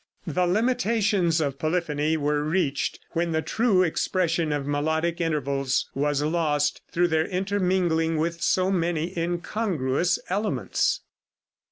[0.25, 6.81] The limitations of polyphony were reached when the true expression of melodic intervals was lost
[6.91, 11.01] through their intermingling with so many incongruous elements.